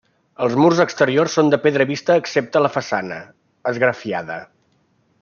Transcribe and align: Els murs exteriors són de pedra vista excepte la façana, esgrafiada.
Els 0.43 0.53
murs 0.61 0.79
exteriors 0.85 1.35
són 1.39 1.51
de 1.53 1.59
pedra 1.65 1.87
vista 1.91 2.17
excepte 2.21 2.63
la 2.67 2.71
façana, 2.79 3.21
esgrafiada. 3.73 4.39